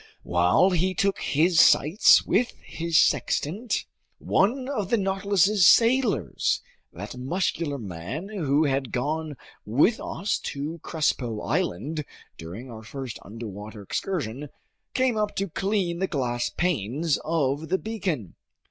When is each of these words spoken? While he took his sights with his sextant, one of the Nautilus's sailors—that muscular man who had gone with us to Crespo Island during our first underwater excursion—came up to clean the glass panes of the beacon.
While 0.23 0.71
he 0.71 0.95
took 0.95 1.19
his 1.19 1.59
sights 1.59 2.25
with 2.25 2.53
his 2.63 2.99
sextant, 2.99 3.85
one 4.17 4.67
of 4.67 4.89
the 4.89 4.97
Nautilus's 4.97 5.67
sailors—that 5.67 7.15
muscular 7.19 7.77
man 7.77 8.27
who 8.29 8.63
had 8.63 8.91
gone 8.91 9.37
with 9.63 10.01
us 10.03 10.39
to 10.39 10.79
Crespo 10.81 11.41
Island 11.41 12.03
during 12.35 12.71
our 12.71 12.81
first 12.81 13.19
underwater 13.21 13.83
excursion—came 13.83 15.17
up 15.17 15.35
to 15.35 15.47
clean 15.47 15.99
the 15.99 16.07
glass 16.07 16.49
panes 16.49 17.19
of 17.23 17.69
the 17.69 17.77
beacon. 17.77 18.33